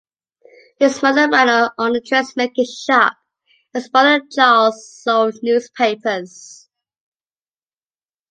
[0.79, 3.13] His mother ran her own dressmaking shop,
[3.71, 6.67] and his brother Charles sold newspapers.